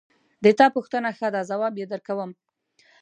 د 0.43 0.45
تا 0.59 0.65
پوښتنه 0.75 1.09
ښه 1.17 1.27
ده 1.33 1.41
ځواب 1.49 1.73
یې 1.79 1.85
درکوم 1.91 2.31